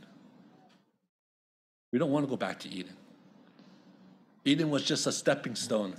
We 1.92 2.00
don't 2.00 2.12
want 2.12 2.26
to 2.26 2.30
go 2.30 2.38
back 2.38 2.60
to 2.62 2.70
Eden. 2.70 2.96
Eden 4.46 4.70
was 4.70 4.84
just 4.84 5.08
a 5.08 5.12
stepping 5.12 5.56
stone 5.56 5.96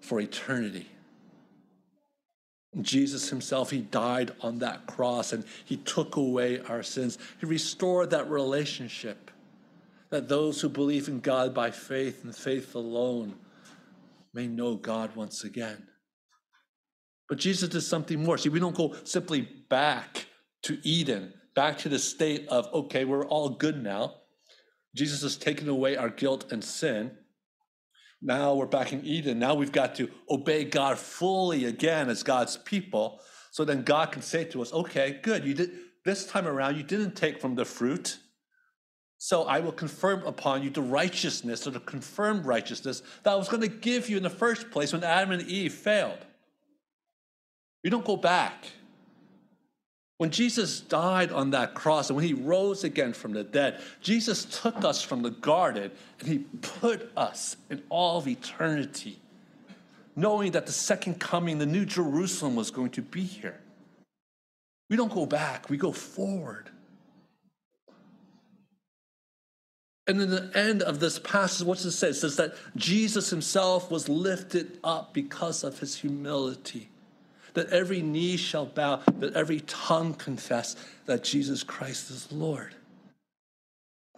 for 0.00 0.20
eternity. 0.20 0.88
Jesus 2.82 3.30
himself, 3.30 3.70
he 3.70 3.80
died 3.80 4.32
on 4.42 4.58
that 4.58 4.86
cross 4.86 5.32
and 5.32 5.44
he 5.64 5.76
took 5.78 6.16
away 6.16 6.60
our 6.68 6.82
sins. 6.82 7.16
He 7.40 7.46
restored 7.46 8.10
that 8.10 8.28
relationship 8.28 9.30
that 10.10 10.28
those 10.28 10.60
who 10.60 10.68
believe 10.68 11.08
in 11.08 11.20
God 11.20 11.54
by 11.54 11.70
faith 11.70 12.22
and 12.24 12.34
faith 12.34 12.74
alone 12.74 13.34
may 14.34 14.46
know 14.46 14.74
God 14.74 15.16
once 15.16 15.44
again. 15.44 15.86
But 17.28 17.38
Jesus 17.38 17.68
did 17.68 17.80
something 17.80 18.22
more. 18.22 18.38
See, 18.38 18.50
we 18.50 18.60
don't 18.60 18.76
go 18.76 18.94
simply 19.04 19.40
back 19.40 20.26
to 20.64 20.78
Eden, 20.82 21.32
back 21.54 21.78
to 21.78 21.88
the 21.88 21.98
state 21.98 22.46
of, 22.48 22.66
okay, 22.72 23.04
we're 23.04 23.26
all 23.26 23.48
good 23.48 23.82
now. 23.82 24.14
Jesus 24.94 25.22
has 25.22 25.36
taken 25.36 25.68
away 25.68 25.96
our 25.96 26.08
guilt 26.08 26.52
and 26.52 26.62
sin. 26.62 27.10
Now 28.22 28.54
we're 28.54 28.66
back 28.66 28.92
in 28.92 29.04
Eden. 29.04 29.38
Now 29.38 29.54
we've 29.54 29.72
got 29.72 29.94
to 29.96 30.10
obey 30.30 30.64
God 30.64 30.98
fully 30.98 31.66
again 31.66 32.08
as 32.08 32.22
God's 32.22 32.56
people. 32.56 33.20
So 33.50 33.64
then 33.64 33.82
God 33.82 34.12
can 34.12 34.22
say 34.22 34.44
to 34.44 34.62
us, 34.62 34.72
okay, 34.72 35.20
good. 35.22 35.44
You 35.44 35.54
did 35.54 35.70
this 36.04 36.26
time 36.26 36.46
around, 36.46 36.76
you 36.76 36.82
didn't 36.82 37.16
take 37.16 37.40
from 37.40 37.54
the 37.54 37.64
fruit. 37.64 38.18
So 39.18 39.44
I 39.44 39.60
will 39.60 39.72
confirm 39.72 40.24
upon 40.26 40.62
you 40.62 40.70
the 40.70 40.82
righteousness 40.82 41.66
or 41.66 41.70
the 41.70 41.80
confirmed 41.80 42.44
righteousness 42.44 43.02
that 43.22 43.32
I 43.32 43.36
was 43.36 43.48
going 43.48 43.62
to 43.62 43.68
give 43.68 44.08
you 44.08 44.16
in 44.16 44.22
the 44.22 44.30
first 44.30 44.70
place 44.70 44.92
when 44.92 45.02
Adam 45.02 45.32
and 45.32 45.48
Eve 45.48 45.72
failed. 45.72 46.18
You 47.82 47.90
don't 47.90 48.04
go 48.04 48.16
back. 48.16 48.66
When 50.18 50.30
Jesus 50.30 50.80
died 50.80 51.30
on 51.30 51.50
that 51.50 51.74
cross 51.74 52.08
and 52.08 52.16
when 52.16 52.24
he 52.24 52.32
rose 52.32 52.84
again 52.84 53.12
from 53.12 53.32
the 53.32 53.44
dead, 53.44 53.80
Jesus 54.00 54.46
took 54.46 54.82
us 54.82 55.02
from 55.02 55.22
the 55.22 55.30
garden 55.30 55.90
and 56.20 56.28
he 56.28 56.38
put 56.62 57.10
us 57.16 57.56
in 57.68 57.82
all 57.90 58.18
of 58.18 58.26
eternity, 58.26 59.18
knowing 60.14 60.52
that 60.52 60.64
the 60.64 60.72
second 60.72 61.20
coming, 61.20 61.58
the 61.58 61.66
new 61.66 61.84
Jerusalem, 61.84 62.56
was 62.56 62.70
going 62.70 62.90
to 62.90 63.02
be 63.02 63.22
here. 63.22 63.60
We 64.88 64.96
don't 64.96 65.12
go 65.12 65.26
back, 65.26 65.68
we 65.68 65.76
go 65.76 65.92
forward. 65.92 66.70
And 70.06 70.22
in 70.22 70.30
the 70.30 70.50
end 70.54 70.82
of 70.82 71.00
this 71.00 71.18
passage, 71.18 71.66
what 71.66 71.78
does 71.78 71.86
it 71.86 71.90
say? 71.92 72.10
It 72.10 72.14
says 72.14 72.36
that 72.36 72.54
Jesus 72.76 73.28
himself 73.28 73.90
was 73.90 74.08
lifted 74.08 74.78
up 74.84 75.12
because 75.12 75.64
of 75.64 75.80
his 75.80 75.96
humility. 75.96 76.90
That 77.56 77.70
every 77.70 78.02
knee 78.02 78.36
shall 78.36 78.66
bow, 78.66 79.02
that 79.18 79.34
every 79.34 79.60
tongue 79.60 80.14
confess 80.14 80.76
that 81.06 81.24
Jesus 81.24 81.62
Christ 81.62 82.10
is 82.10 82.30
Lord. 82.30 82.74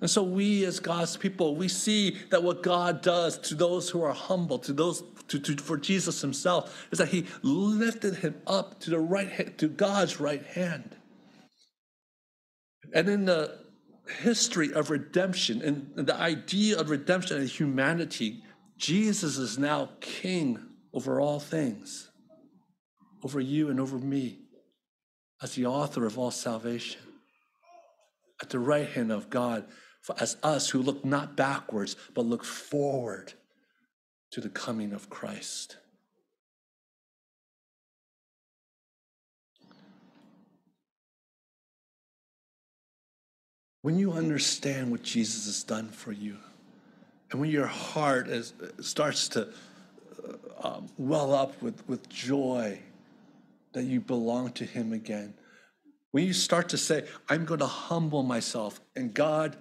And 0.00 0.10
so 0.10 0.22
we 0.22 0.64
as 0.64 0.78
God's 0.78 1.16
people, 1.16 1.56
we 1.56 1.68
see 1.68 2.18
that 2.30 2.42
what 2.42 2.62
God 2.62 3.00
does 3.00 3.38
to 3.38 3.54
those 3.54 3.88
who 3.88 4.02
are 4.02 4.12
humble, 4.12 4.58
to 4.60 4.72
those 4.72 5.02
to, 5.28 5.38
to, 5.38 5.56
for 5.56 5.76
Jesus 5.76 6.20
himself, 6.20 6.88
is 6.90 6.98
that 6.98 7.08
he 7.08 7.26
lifted 7.42 8.16
him 8.16 8.34
up 8.46 8.80
to 8.80 8.90
the 8.90 8.98
right 8.98 9.28
hand, 9.28 9.58
to 9.58 9.68
God's 9.68 10.20
right 10.20 10.44
hand. 10.44 10.96
And 12.92 13.08
in 13.08 13.24
the 13.24 13.58
history 14.20 14.72
of 14.72 14.90
redemption 14.90 15.62
and 15.62 16.06
the 16.06 16.16
idea 16.16 16.78
of 16.78 16.90
redemption 16.90 17.36
and 17.38 17.48
humanity, 17.48 18.42
Jesus 18.78 19.36
is 19.36 19.58
now 19.58 19.90
king 20.00 20.58
over 20.94 21.20
all 21.20 21.40
things, 21.40 22.10
over 23.22 23.40
you 23.40 23.70
and 23.70 23.80
over 23.80 23.98
me, 23.98 24.38
as 25.42 25.54
the 25.54 25.66
author 25.66 26.06
of 26.06 26.18
all 26.18 26.30
salvation. 26.30 27.00
At 28.40 28.50
the 28.50 28.58
right 28.58 28.88
hand 28.88 29.10
of 29.10 29.30
God, 29.30 29.64
as 30.20 30.36
us 30.42 30.70
who 30.70 30.80
look 30.80 31.04
not 31.04 31.36
backwards, 31.36 31.96
but 32.14 32.24
look 32.24 32.44
forward 32.44 33.32
to 34.30 34.40
the 34.40 34.48
coming 34.48 34.92
of 34.92 35.10
Christ. 35.10 35.76
When 43.82 43.98
you 43.98 44.12
understand 44.12 44.90
what 44.90 45.02
Jesus 45.02 45.46
has 45.46 45.62
done 45.62 45.88
for 45.88 46.12
you, 46.12 46.36
and 47.30 47.40
when 47.40 47.50
your 47.50 47.66
heart 47.66 48.28
is, 48.28 48.52
starts 48.80 49.28
to 49.30 49.48
uh, 50.62 50.68
um, 50.68 50.88
well 50.98 51.34
up 51.34 51.60
with, 51.62 51.86
with 51.88 52.08
joy 52.08 52.80
that 53.72 53.84
you 53.84 54.00
belong 54.00 54.52
to 54.52 54.64
Him 54.64 54.92
again, 54.92 55.34
when 56.10 56.24
you 56.24 56.32
start 56.32 56.70
to 56.70 56.78
say, 56.78 57.04
I'm 57.28 57.44
going 57.44 57.60
to 57.60 57.66
humble 57.66 58.22
myself, 58.22 58.80
and 58.96 59.12
God, 59.12 59.56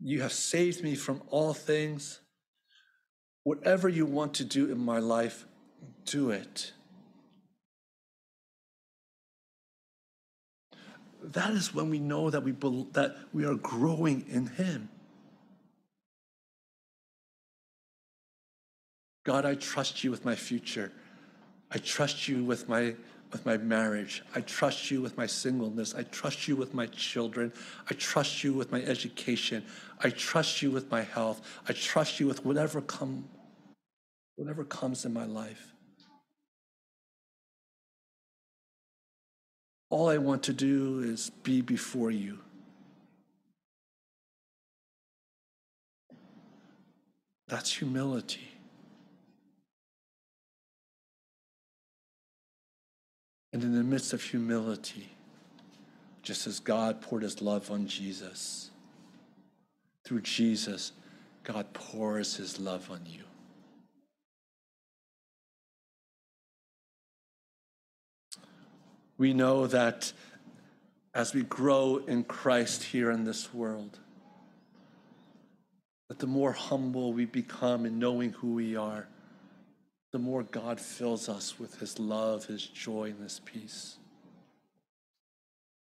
you 0.00 0.22
have 0.22 0.32
saved 0.32 0.82
me 0.82 0.94
from 0.94 1.22
all 1.28 1.52
things, 1.52 2.20
whatever 3.44 3.88
you 3.88 4.06
want 4.06 4.34
to 4.34 4.44
do 4.44 4.70
in 4.70 4.78
my 4.78 4.98
life, 4.98 5.46
do 6.04 6.30
it. 6.30 6.72
that 11.24 11.50
is 11.50 11.74
when 11.74 11.90
we 11.90 11.98
know 11.98 12.30
that 12.30 12.42
we, 12.42 12.52
that 12.92 13.16
we 13.32 13.44
are 13.44 13.54
growing 13.54 14.24
in 14.28 14.46
Him. 14.46 14.88
God, 19.24 19.44
I 19.44 19.54
trust 19.54 20.02
you 20.02 20.10
with 20.10 20.24
my 20.24 20.34
future. 20.34 20.92
I 21.74 21.78
trust 21.78 22.28
you 22.28 22.44
with 22.44 22.68
my, 22.68 22.94
with 23.32 23.46
my 23.46 23.56
marriage. 23.56 24.22
I 24.34 24.42
trust 24.42 24.90
you 24.90 25.00
with 25.00 25.16
my 25.16 25.26
singleness. 25.26 25.94
I 25.94 26.02
trust 26.02 26.46
you 26.46 26.54
with 26.54 26.74
my 26.74 26.86
children. 26.86 27.50
I 27.90 27.94
trust 27.94 28.44
you 28.44 28.52
with 28.52 28.70
my 28.70 28.82
education. 28.82 29.64
I 30.00 30.10
trust 30.10 30.60
you 30.60 30.70
with 30.70 30.90
my 30.90 31.00
health. 31.00 31.40
I 31.66 31.72
trust 31.72 32.20
you 32.20 32.26
with 32.26 32.44
whatever, 32.44 32.82
come, 32.82 33.24
whatever 34.36 34.64
comes 34.64 35.06
in 35.06 35.14
my 35.14 35.24
life. 35.24 35.72
All 39.88 40.08
I 40.08 40.18
want 40.18 40.42
to 40.44 40.52
do 40.52 41.00
is 41.00 41.30
be 41.42 41.62
before 41.62 42.10
you. 42.10 42.38
That's 47.48 47.72
humility. 47.74 48.51
And 53.52 53.62
in 53.62 53.74
the 53.74 53.84
midst 53.84 54.12
of 54.12 54.22
humility, 54.22 55.10
just 56.22 56.46
as 56.46 56.60
God 56.60 57.00
poured 57.00 57.22
his 57.22 57.42
love 57.42 57.70
on 57.70 57.86
Jesus, 57.86 58.70
through 60.04 60.22
Jesus, 60.22 60.92
God 61.44 61.72
pours 61.72 62.36
his 62.36 62.58
love 62.58 62.90
on 62.90 63.00
you. 63.06 63.24
we 69.22 69.32
know 69.32 69.68
that 69.68 70.12
as 71.14 71.32
we 71.32 71.44
grow 71.44 72.02
in 72.08 72.24
Christ 72.24 72.82
here 72.82 73.08
in 73.12 73.22
this 73.22 73.54
world, 73.54 74.00
that 76.08 76.18
the 76.18 76.26
more 76.26 76.50
humble 76.50 77.12
we 77.12 77.24
become 77.24 77.86
in 77.86 78.00
knowing 78.00 78.32
who 78.32 78.54
we 78.54 78.74
are, 78.74 79.06
the 80.12 80.18
more 80.18 80.42
God 80.42 80.78
fills 80.78 81.28
us 81.28 81.58
with 81.58 81.80
his 81.80 81.98
love, 81.98 82.46
his 82.46 82.66
joy, 82.66 83.10
and 83.10 83.22
his 83.22 83.40
peace. 83.44 83.96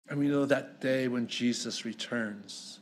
And 0.08 0.18
we 0.18 0.28
know 0.28 0.46
that 0.46 0.80
day 0.80 1.08
when 1.08 1.26
Jesus 1.26 1.84
returns, 1.84 2.78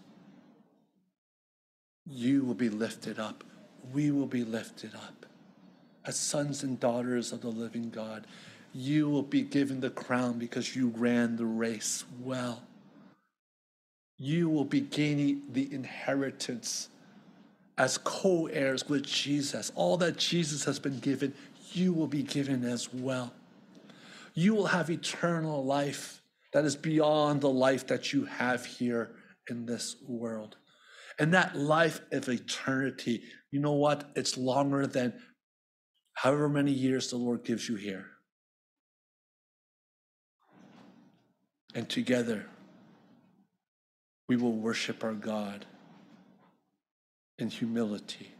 you 2.06 2.44
will 2.44 2.54
be 2.54 2.68
lifted 2.68 3.18
up. 3.18 3.44
We 3.92 4.10
will 4.10 4.26
be 4.26 4.44
lifted 4.44 4.94
up 4.94 5.26
as 6.04 6.18
sons 6.18 6.62
and 6.62 6.78
daughters 6.78 7.32
of 7.32 7.40
the 7.40 7.48
living 7.48 7.90
God 7.90 8.26
you 8.74 9.08
will 9.08 9.22
be 9.22 9.42
given 9.42 9.80
the 9.80 9.90
crown 9.90 10.38
because 10.38 10.74
you 10.74 10.88
ran 10.88 11.36
the 11.36 11.44
race 11.44 12.04
well. 12.20 12.62
You 14.18 14.48
will 14.48 14.64
be 14.64 14.80
gaining 14.80 15.42
the 15.52 15.72
inheritance 15.72 16.88
as 17.78 17.98
co 17.98 18.46
heirs 18.46 18.88
with 18.88 19.04
Jesus. 19.04 19.72
All 19.74 19.96
that 19.98 20.16
Jesus 20.16 20.64
has 20.64 20.78
been 20.78 20.98
given, 20.98 21.34
you 21.72 21.92
will 21.92 22.06
be 22.06 22.22
given 22.22 22.64
as 22.64 22.92
well. 22.92 23.32
You 24.34 24.54
will 24.54 24.66
have 24.66 24.90
eternal 24.90 25.64
life 25.64 26.20
that 26.52 26.64
is 26.64 26.76
beyond 26.76 27.40
the 27.40 27.50
life 27.50 27.86
that 27.86 28.12
you 28.12 28.24
have 28.26 28.64
here 28.64 29.14
in 29.48 29.66
this 29.66 29.96
world. 30.06 30.56
And 31.18 31.32
that 31.34 31.56
life 31.56 32.00
of 32.10 32.28
eternity, 32.28 33.22
you 33.50 33.60
know 33.60 33.72
what? 33.72 34.10
It's 34.16 34.36
longer 34.36 34.86
than 34.86 35.14
however 36.14 36.48
many 36.48 36.72
years 36.72 37.10
the 37.10 37.16
Lord 37.16 37.44
gives 37.44 37.68
you 37.68 37.76
here. 37.76 38.06
And 41.74 41.88
together, 41.88 42.46
we 44.28 44.36
will 44.36 44.52
worship 44.52 45.04
our 45.04 45.14
God 45.14 45.66
in 47.38 47.48
humility. 47.48 48.32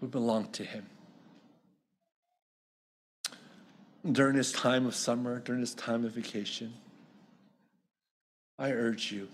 We 0.00 0.08
belong 0.08 0.48
to 0.52 0.64
Him. 0.64 0.86
During 4.10 4.36
this 4.36 4.52
time 4.52 4.86
of 4.86 4.94
summer, 4.94 5.40
during 5.40 5.60
this 5.60 5.74
time 5.74 6.04
of 6.04 6.12
vacation, 6.12 6.72
I 8.58 8.70
urge 8.70 9.12
you 9.12 9.28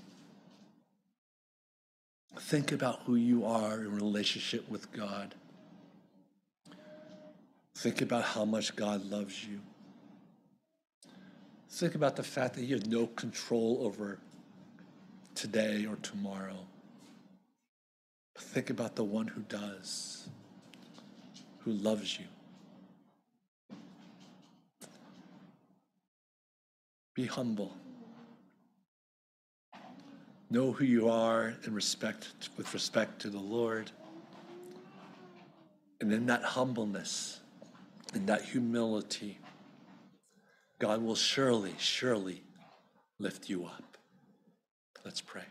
think 2.39 2.73
about 2.73 3.01
who 3.05 3.15
you 3.15 3.45
are 3.45 3.81
in 3.81 3.95
relationship 3.95 4.69
with 4.69 4.91
God. 4.93 5.35
Think 7.77 8.03
about 8.03 8.25
how 8.25 8.45
much 8.45 8.77
God 8.77 9.05
loves 9.11 9.45
you. 9.45 9.61
Think 11.71 11.95
about 11.95 12.17
the 12.17 12.23
fact 12.23 12.55
that 12.55 12.65
you 12.65 12.77
have 12.77 12.87
no 12.87 13.07
control 13.07 13.79
over 13.83 14.19
today 15.35 15.87
or 15.87 15.97
tomorrow. 15.97 16.57
Think 18.37 18.71
about 18.71 18.97
the 18.97 19.05
one 19.05 19.27
who 19.27 19.43
does, 19.43 20.29
who 21.61 21.73
loves 21.73 22.19
you. 22.19 22.27
Be 27.15 27.27
humble. 27.27 27.77
Know 30.51 30.73
who 30.73 30.85
you 30.85 31.09
are 31.09 31.55
in 31.65 31.75
respect 31.75 32.29
with 32.57 32.73
respect 32.75 33.21
to 33.23 33.31
the 33.31 33.39
Lord. 33.39 33.91
And 36.01 36.13
in 36.13 36.27
that 36.27 36.43
humbleness, 36.43 37.41
in 38.15 38.27
that 38.27 38.43
humility, 38.43 39.39
God 40.79 41.03
will 41.03 41.15
surely, 41.15 41.75
surely 41.79 42.43
lift 43.19 43.49
you 43.49 43.65
up. 43.65 43.94
Let's 45.05 45.21
pray. 45.21 45.43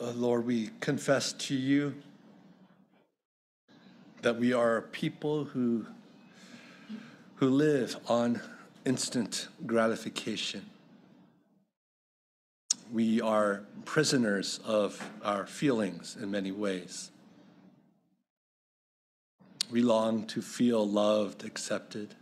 Uh, 0.00 0.10
Lord, 0.12 0.46
we 0.46 0.70
confess 0.80 1.34
to 1.34 1.54
you 1.54 1.94
that 4.22 4.40
we 4.40 4.52
are 4.52 4.78
a 4.78 4.82
people 4.82 5.44
who, 5.44 5.86
who 7.36 7.50
live 7.50 7.96
on 8.08 8.40
instant 8.86 9.48
gratification. 9.66 10.64
We 12.90 13.20
are 13.20 13.62
prisoners 13.84 14.58
of 14.64 15.08
our 15.22 15.46
feelings 15.46 16.16
in 16.20 16.30
many 16.30 16.50
ways. 16.50 17.11
We 19.72 19.80
long 19.80 20.26
to 20.26 20.42
feel 20.42 20.86
loved, 20.86 21.44
accepted. 21.44 22.14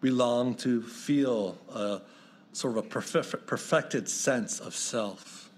We 0.00 0.10
long 0.10 0.54
to 0.56 0.80
feel 0.80 1.58
a 1.72 2.00
sort 2.52 2.78
of 2.78 2.86
a 2.86 2.88
perfected 2.88 4.08
sense 4.08 4.58
of 4.58 4.74
self. 4.74 5.50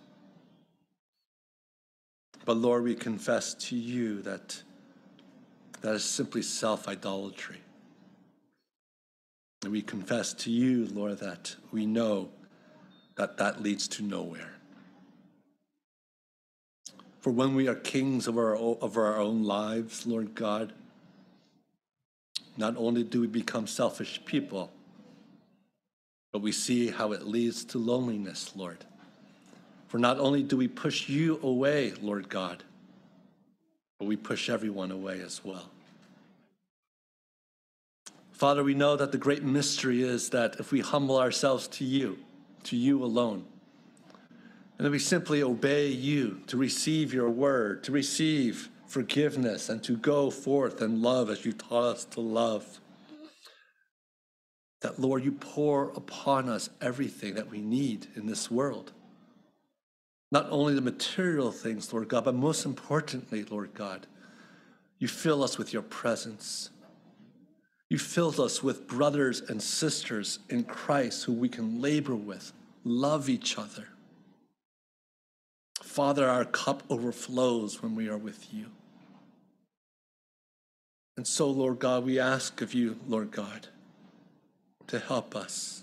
But 2.44 2.56
Lord, 2.56 2.83
we 2.83 2.96
confess 2.96 3.54
to 3.54 3.76
you 3.76 4.22
that 4.22 4.61
that 5.83 5.94
is 5.94 6.04
simply 6.04 6.42
self 6.42 6.88
idolatry. 6.88 7.61
And 9.62 9.70
we 9.70 9.83
confess 9.83 10.35
to 10.35 10.50
you, 10.50 10.87
Lord, 10.87 11.18
that 11.18 11.54
we 11.70 11.87
know 11.87 12.30
that 13.14 13.37
that 13.37 13.62
leads 13.62 13.87
to 13.88 14.02
nowhere. 14.02 14.60
For 17.20 17.30
when 17.30 17.54
we 17.54 17.68
are 17.68 17.74
kings 17.74 18.26
of 18.26 18.38
our, 18.38 18.56
of 18.56 18.96
our 18.96 19.18
own 19.18 19.44
lives, 19.44 20.06
Lord 20.06 20.35
God, 20.35 20.72
not 22.56 22.76
only 22.76 23.02
do 23.04 23.20
we 23.20 23.26
become 23.26 23.66
selfish 23.66 24.20
people, 24.24 24.70
but 26.33 26.40
we 26.40 26.52
see 26.52 26.88
how 26.88 27.12
it 27.12 27.26
leads 27.26 27.64
to 27.66 27.78
loneliness, 27.78 28.52
Lord. 28.56 28.85
For 29.88 29.98
not 29.98 30.18
only 30.18 30.42
do 30.42 30.56
we 30.56 30.68
push 30.68 31.09
you 31.09 31.38
away, 31.42 31.92
Lord 32.00 32.28
God, 32.28 32.64
but 33.98 34.06
we 34.06 34.16
push 34.16 34.48
everyone 34.48 34.90
away 34.90 35.20
as 35.20 35.44
well. 35.44 35.70
Father, 38.33 38.64
we 38.64 38.72
know 38.72 38.96
that 38.96 39.12
the 39.12 39.18
great 39.18 39.42
mystery 39.42 40.02
is 40.02 40.30
that 40.30 40.56
if 40.59 40.72
we 40.72 40.80
humble 40.80 41.18
ourselves 41.18 41.68
to 41.68 41.85
you, 41.85 42.18
to 42.62 42.76
you 42.76 43.04
alone, 43.04 43.44
and 44.81 44.87
that 44.87 44.93
we 44.93 44.99
simply 44.99 45.43
obey 45.43 45.88
you 45.88 46.40
to 46.47 46.57
receive 46.57 47.12
your 47.12 47.29
word, 47.29 47.85
to 47.85 47.93
receive 47.93 48.71
forgiveness, 48.87 49.69
and 49.69 49.85
to 49.85 49.95
go 49.95 50.31
forth 50.31 50.81
and 50.81 51.03
love 51.03 51.29
as 51.29 51.45
you 51.45 51.53
taught 51.53 51.85
us 51.85 52.07
to 52.07 52.21
love, 52.23 52.81
that, 54.81 54.99
Lord, 54.99 55.23
you 55.23 55.33
pour 55.33 55.90
upon 55.90 56.49
us 56.49 56.71
everything 56.81 57.35
that 57.35 57.51
we 57.51 57.61
need 57.61 58.07
in 58.16 58.27
this 58.27 58.51
world. 58.51 58.93
Not 60.33 60.47
only 60.49 60.73
the 60.73 60.81
material 60.81 61.53
things, 61.53 61.93
Lord 61.93 62.09
God, 62.09 62.25
but 62.25 62.35
most 62.35 62.64
importantly, 62.64 63.45
Lord 63.45 63.75
God, 63.75 64.07
you 64.99 65.09
fill 65.09 65.45
us 65.45 65.59
with 65.59 65.75
your 65.75 65.83
presence. 65.83 66.71
You 67.90 67.99
fill 67.99 68.40
us 68.40 68.62
with 68.62 68.88
brothers 68.88 69.43
and 69.43 69.62
sisters 69.62 70.38
in 70.49 70.64
Christ 70.64 71.25
who 71.25 71.35
we 71.35 71.51
can 71.51 71.83
labor 71.83 72.16
with, 72.16 72.55
love 72.83 73.29
each 73.29 73.59
other. 73.59 73.87
Father, 75.90 76.29
our 76.29 76.44
cup 76.44 76.85
overflows 76.88 77.83
when 77.83 77.96
we 77.96 78.09
are 78.09 78.16
with 78.16 78.55
you. 78.55 78.66
And 81.16 81.26
so, 81.26 81.50
Lord 81.50 81.81
God, 81.81 82.05
we 82.05 82.20
ask 82.20 82.62
of 82.62 82.72
you, 82.72 83.00
Lord 83.09 83.33
God, 83.33 83.66
to 84.87 85.00
help 85.00 85.35
us. 85.35 85.83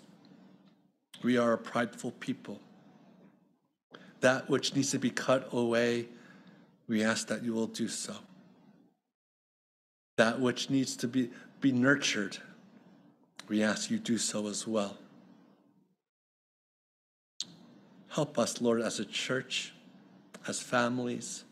We 1.23 1.37
are 1.37 1.51
a 1.51 1.57
prideful 1.57 2.11
people 2.11 2.61
that 4.21 4.49
which 4.49 4.73
needs 4.73 4.91
to 4.91 4.97
be 4.97 5.09
cut 5.09 5.49
away, 5.51 6.07
we 6.87 7.03
ask 7.03 7.27
that 7.27 7.43
you 7.43 7.53
will 7.53 7.67
do 7.67 7.89
so. 7.89 8.15
That 10.15 10.39
which 10.39 10.69
needs 10.69 10.95
to 10.95 11.09
be, 11.09 11.31
be 11.59 11.73
nurtured, 11.73 12.37
we 13.49 13.61
ask 13.61 13.91
you 13.91 13.99
do 13.99 14.17
so 14.17 14.47
as 14.47 14.65
well. 14.65 14.95
Help 18.07 18.39
us, 18.39 18.61
Lord, 18.61 18.81
as 18.81 19.01
a 19.01 19.05
church, 19.05 19.73
as 20.47 20.59
families, 20.59 21.43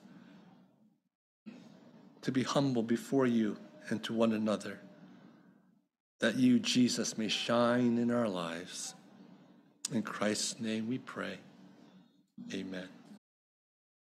to 2.21 2.31
be 2.31 2.43
humble 2.43 2.83
before 2.83 3.27
you 3.27 3.57
and 3.89 4.03
to 4.03 4.13
one 4.13 4.33
another, 4.33 4.79
that 6.19 6.35
you, 6.35 6.59
Jesus, 6.59 7.17
may 7.17 7.27
shine 7.27 7.97
in 7.97 8.09
our 8.09 8.27
lives. 8.27 8.95
In 9.91 10.01
Christ's 10.01 10.59
name 10.59 10.87
we 10.87 10.97
pray. 10.97 11.37
Amen. 12.53 12.87